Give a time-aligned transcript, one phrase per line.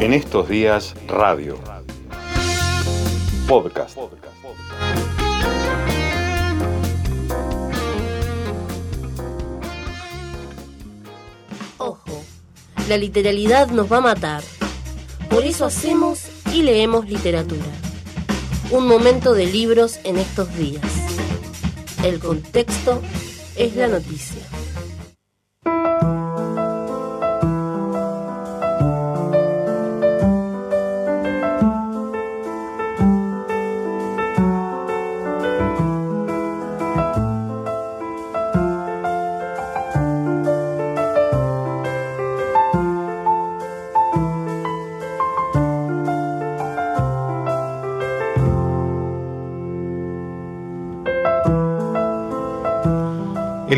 [0.00, 1.58] En estos días, radio.
[3.46, 3.98] Podcast.
[11.76, 12.24] Ojo,
[12.88, 14.42] la literalidad nos va a matar.
[15.28, 17.60] Por eso hacemos y leemos literatura.
[18.70, 20.82] Un momento de libros en estos días.
[22.02, 23.02] El contexto
[23.54, 24.29] es la noticia.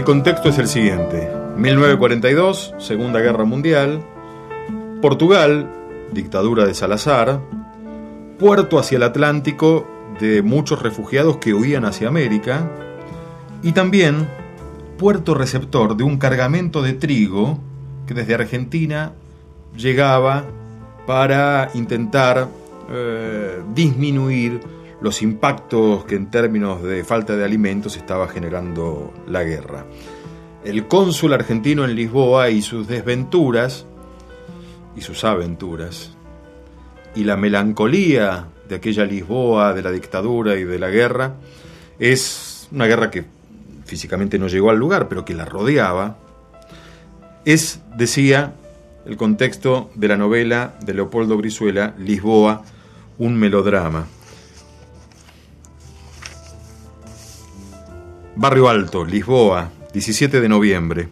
[0.03, 1.31] El contexto es el siguiente.
[1.57, 4.03] 1942, Segunda Guerra Mundial,
[5.01, 5.71] Portugal,
[6.11, 7.41] dictadura de Salazar,
[8.37, 9.87] puerto hacia el Atlántico
[10.19, 12.69] de muchos refugiados que huían hacia América,
[13.63, 14.27] y también
[14.99, 17.61] puerto receptor de un cargamento de trigo
[18.09, 19.13] que desde Argentina
[19.77, 20.47] llegaba
[21.07, 22.49] para intentar
[22.91, 24.63] eh, disminuir
[25.03, 29.85] los impactos que en términos de falta de alimentos estaba generando la guerra.
[30.65, 33.87] El cónsul argentino en Lisboa y sus desventuras
[34.97, 36.13] y sus aventuras
[37.15, 41.35] y la melancolía de aquella Lisboa de la dictadura y de la guerra
[41.99, 43.25] es una guerra que
[43.85, 46.17] físicamente no llegó al lugar, pero que la rodeaba,
[47.45, 48.55] es, decía,
[49.05, 52.63] el contexto de la novela de Leopoldo Brizuela, Lisboa,
[53.19, 54.07] un melodrama.
[58.43, 61.09] Barrio Alto, Lisboa, 17 de noviembre.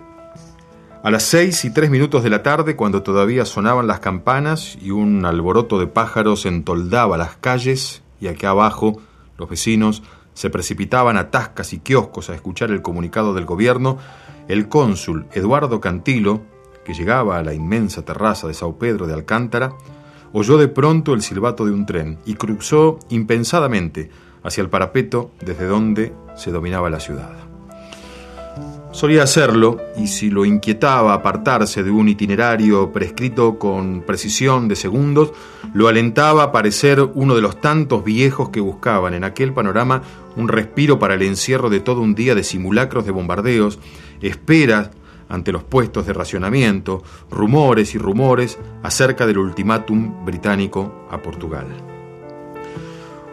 [1.05, 4.91] A las seis y tres minutos de la tarde, cuando todavía sonaban las campanas y
[4.91, 9.01] un alboroto de pájaros entoldaba las calles, y aquí abajo
[9.39, 10.03] los vecinos
[10.35, 13.99] se precipitaban a tascas y kioscos a escuchar el comunicado del gobierno,
[14.49, 16.41] el cónsul Eduardo Cantilo,
[16.85, 19.73] que llegaba a la inmensa terraza de Sao Pedro de Alcántara,
[20.33, 24.11] oyó de pronto el silbato de un tren y cruzó impensadamente
[24.43, 27.51] hacia el parapeto desde donde se dominaba la ciudad.
[28.93, 35.33] Solía hacerlo, y si lo inquietaba apartarse de un itinerario prescrito con precisión de segundos,
[35.73, 40.03] lo alentaba a parecer uno de los tantos viejos que buscaban en aquel panorama
[40.37, 43.79] un respiro para el encierro de todo un día de simulacros de bombardeos,
[44.23, 44.91] esperas
[45.29, 52.00] ante los puestos de racionamiento, rumores y rumores acerca del ultimátum británico a Portugal.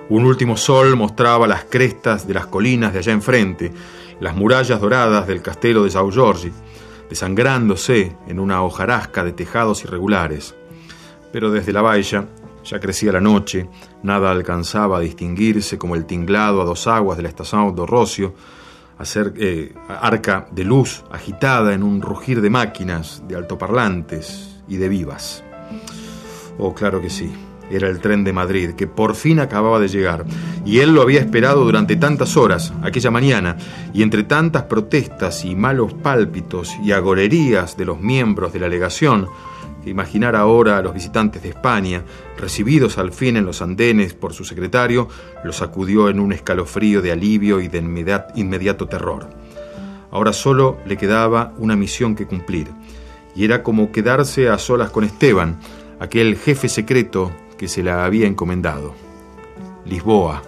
[0.09, 3.73] Un último sol mostraba las crestas de las colinas de allá enfrente,
[4.21, 6.51] las murallas doradas del castelo de Sao Giorgi,
[7.09, 10.55] desangrándose en una hojarasca de tejados irregulares.
[11.33, 12.25] Pero desde la valla
[12.63, 13.69] ya crecía la noche,
[14.01, 18.33] nada alcanzaba a distinguirse como el tinglado a dos aguas de la estación de Rocio,
[19.15, 25.43] eh, arca de luz agitada en un rugir de máquinas, de altoparlantes y de vivas.
[26.57, 27.31] Oh, claro que sí,
[27.69, 30.25] era el tren de Madrid, que por fin acababa de llegar,
[30.65, 33.57] y él lo había esperado durante tantas horas, aquella mañana,
[33.93, 39.27] y entre tantas protestas y malos pálpitos y agorerías de los miembros de la legación,
[39.89, 42.03] imaginar ahora a los visitantes de España,
[42.37, 45.07] recibidos al fin en los andenes por su secretario,
[45.43, 47.79] los sacudió en un escalofrío de alivio y de
[48.35, 49.29] inmediato terror.
[50.11, 52.67] Ahora solo le quedaba una misión que cumplir,
[53.35, 55.59] y era como quedarse a solas con Esteban,
[55.99, 58.93] aquel jefe secreto que se la había encomendado.
[59.85, 60.43] Lisboa,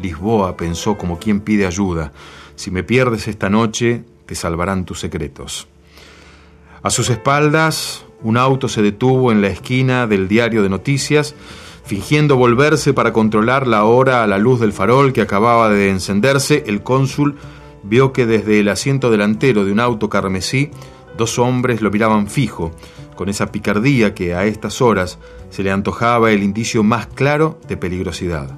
[0.00, 2.12] Lisboa, pensó como quien pide ayuda.
[2.54, 5.68] Si me pierdes esta noche, te salvarán tus secretos.
[6.82, 11.34] A sus espaldas, un auto se detuvo en la esquina del diario de noticias,
[11.84, 16.64] fingiendo volverse para controlar la hora a la luz del farol que acababa de encenderse.
[16.66, 17.36] El cónsul
[17.82, 20.70] vio que desde el asiento delantero de un auto carmesí,
[21.16, 22.72] dos hombres lo miraban fijo,
[23.14, 25.18] con esa picardía que a estas horas
[25.50, 28.56] se le antojaba el indicio más claro de peligrosidad.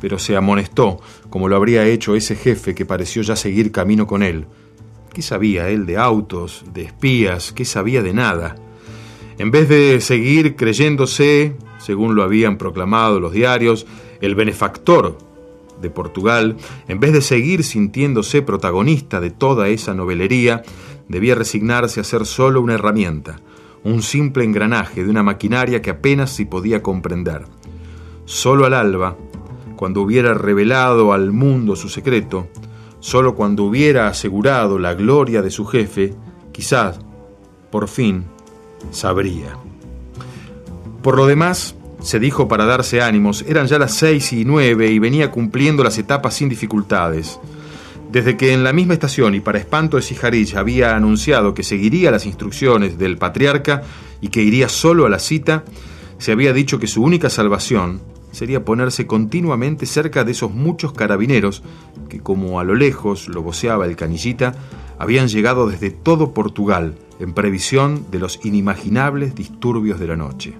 [0.00, 1.00] Pero se amonestó,
[1.30, 4.46] como lo habría hecho ese jefe que pareció ya seguir camino con él.
[5.12, 7.52] ¿Qué sabía él de autos, de espías?
[7.52, 8.56] ¿Qué sabía de nada?
[9.38, 13.86] En vez de seguir creyéndose, según lo habían proclamado los diarios,
[14.20, 15.18] el benefactor
[15.80, 16.56] de Portugal,
[16.88, 20.62] en vez de seguir sintiéndose protagonista de toda esa novelería,
[21.08, 23.40] debía resignarse a ser solo una herramienta,
[23.84, 27.44] un simple engranaje de una maquinaria que apenas si podía comprender.
[28.24, 29.16] Solo al alba,
[29.76, 32.48] cuando hubiera revelado al mundo su secreto,
[32.98, 36.14] solo cuando hubiera asegurado la gloria de su jefe,
[36.50, 36.98] quizás,
[37.70, 38.24] por fin,
[38.90, 39.56] sabría.
[41.02, 44.98] Por lo demás, se dijo para darse ánimos, eran ya las seis y nueve y
[44.98, 47.38] venía cumpliendo las etapas sin dificultades.
[48.16, 52.10] Desde que en la misma estación y para espanto de Sijarich había anunciado que seguiría
[52.10, 53.82] las instrucciones del patriarca
[54.22, 55.64] y que iría solo a la cita,
[56.16, 58.00] se había dicho que su única salvación
[58.32, 61.62] sería ponerse continuamente cerca de esos muchos carabineros
[62.08, 64.54] que, como a lo lejos lo voceaba el canillita,
[64.98, 70.54] habían llegado desde todo Portugal en previsión de los inimaginables disturbios de la noche.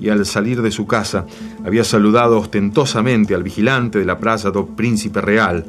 [0.00, 1.26] Y al salir de su casa
[1.64, 5.64] había saludado ostentosamente al vigilante de la plaza do Príncipe Real,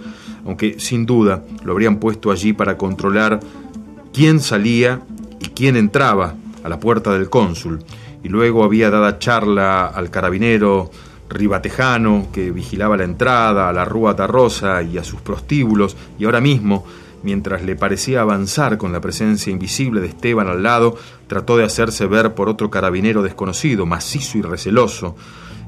[0.45, 3.39] aunque sin duda lo habrían puesto allí para controlar
[4.13, 5.01] quién salía
[5.39, 7.79] y quién entraba a la puerta del cónsul,
[8.23, 10.91] y luego había dado charla al carabinero
[11.29, 16.41] ribatejano que vigilaba la entrada a la Rúa Tarrosa y a sus prostíbulos, y ahora
[16.41, 16.85] mismo,
[17.23, 22.05] mientras le parecía avanzar con la presencia invisible de Esteban al lado, trató de hacerse
[22.07, 25.15] ver por otro carabinero desconocido, macizo y receloso,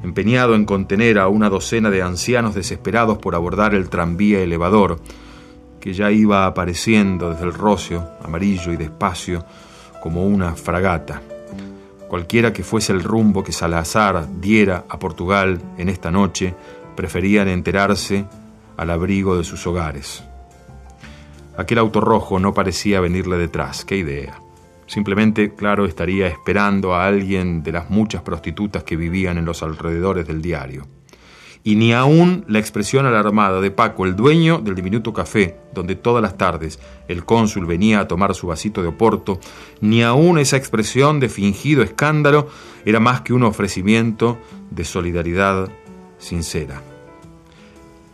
[0.03, 4.99] empeñado en contener a una docena de ancianos desesperados por abordar el tranvía elevador,
[5.79, 9.45] que ya iba apareciendo desde el rocio, amarillo y despacio,
[10.01, 11.21] como una fragata.
[12.07, 16.53] Cualquiera que fuese el rumbo que Salazar diera a Portugal en esta noche,
[16.95, 18.25] preferían enterarse
[18.77, 20.23] al abrigo de sus hogares.
[21.61, 24.41] Aquel auto rojo no parecía venirle detrás, qué idea.
[24.87, 30.25] Simplemente, claro, estaría esperando a alguien de las muchas prostitutas que vivían en los alrededores
[30.25, 30.87] del diario.
[31.63, 36.23] Y ni aún la expresión alarmada de Paco, el dueño del diminuto café, donde todas
[36.23, 39.39] las tardes el cónsul venía a tomar su vasito de oporto,
[39.81, 42.47] ni aún esa expresión de fingido escándalo
[42.85, 44.39] era más que un ofrecimiento
[44.71, 45.69] de solidaridad
[46.17, 46.81] sincera.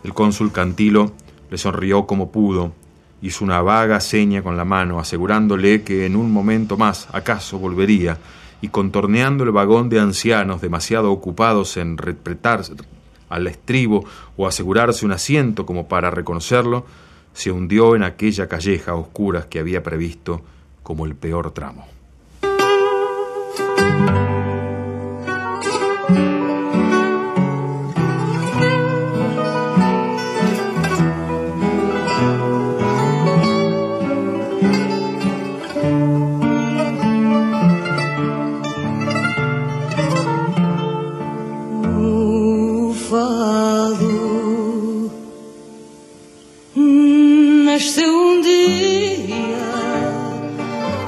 [0.04, 1.14] El cónsul Cantilo
[1.50, 2.74] le sonrió como pudo
[3.22, 8.18] Hizo una vaga seña con la mano, asegurándole que en un momento más acaso volvería,
[8.62, 12.62] y contorneando el vagón de ancianos demasiado ocupados en repretar
[13.30, 14.06] al estribo
[14.36, 16.86] o asegurarse un asiento como para reconocerlo,
[17.34, 20.42] se hundió en aquella calleja oscura que había previsto
[20.82, 21.86] como el peor tramo.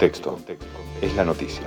[0.00, 0.38] contexto
[1.02, 1.66] es la noticia.